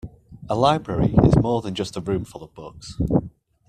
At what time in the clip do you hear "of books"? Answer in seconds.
2.41-2.97